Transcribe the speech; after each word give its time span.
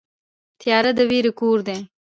تیاره 0.59 0.91
د 0.97 0.99
وېرې 1.09 1.31
کور 1.39 1.57
دی. 1.67 1.77